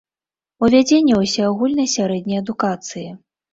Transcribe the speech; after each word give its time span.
Увядзенне 0.67 1.19
ўсеагульнай 1.19 1.91
сярэдняй 1.95 2.43
адукацыі. 2.47 3.07